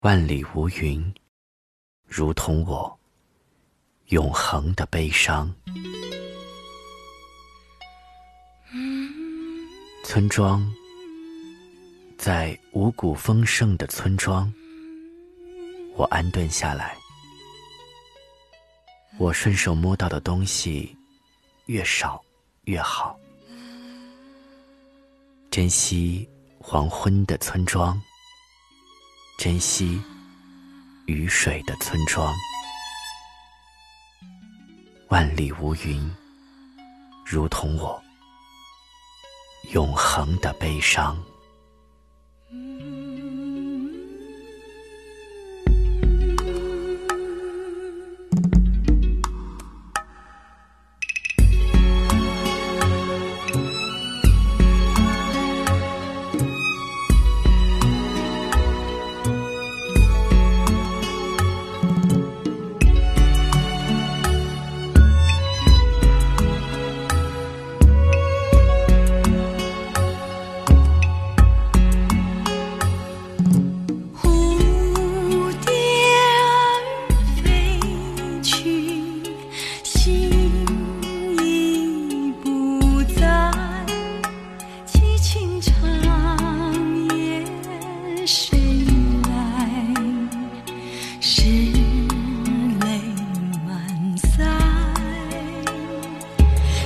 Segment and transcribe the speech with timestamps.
[0.00, 1.14] 万里无云，
[2.06, 2.98] 如同我
[4.08, 5.52] 永恒的悲伤。
[10.04, 10.70] 村庄，
[12.18, 14.52] 在五谷丰盛的村庄，
[15.94, 16.94] 我安顿下来。
[19.18, 20.94] 我顺手摸到的东西
[21.64, 22.22] 越少
[22.64, 23.18] 越好。
[25.50, 26.28] 珍惜
[26.58, 28.00] 黄昏的村庄，
[29.38, 30.00] 珍惜
[31.04, 32.34] 雨水的村庄。
[35.08, 36.10] 万里无云，
[37.22, 38.02] 如同我
[39.74, 41.22] 永恒的悲伤。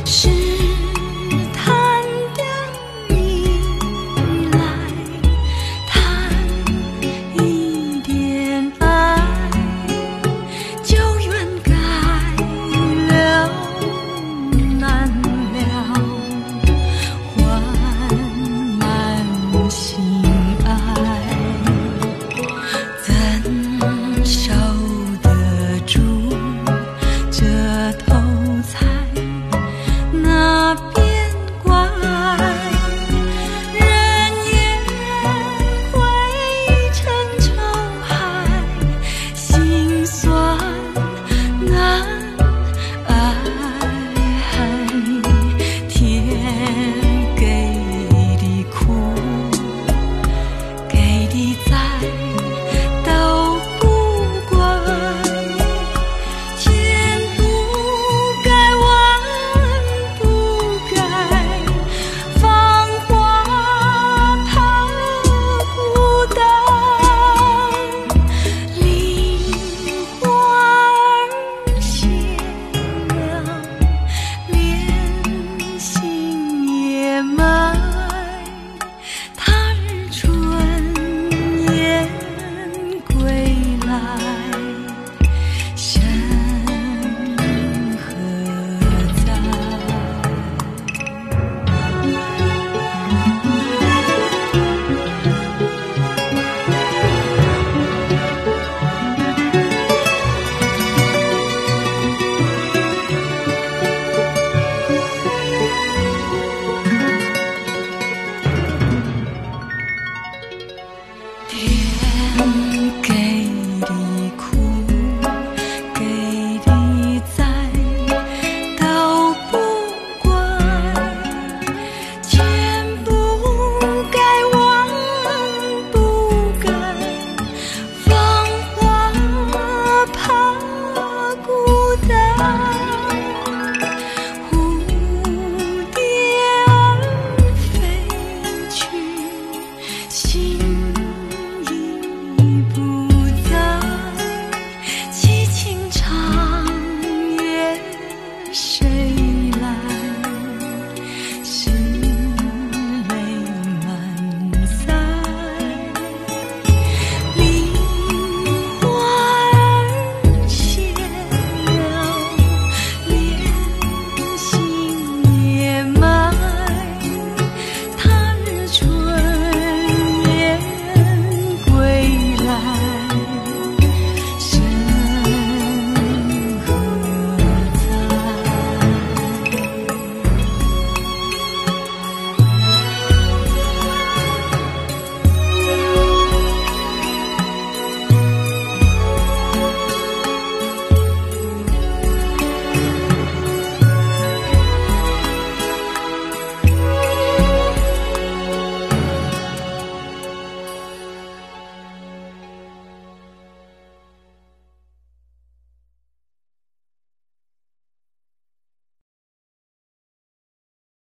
[0.06, 0.49] 是